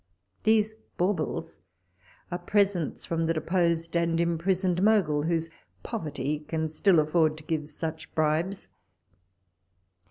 [0.45, 1.59] These baubles
[2.31, 5.51] are presents from the deposed and imprisoned Mogul, whose
[5.83, 8.69] poverty can still afford to give such bribes.